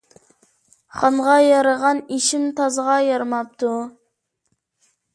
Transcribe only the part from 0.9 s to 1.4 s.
خانغا